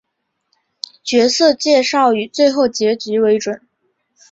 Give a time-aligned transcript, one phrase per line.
[1.03, 3.61] 角色介绍以最后结局为准。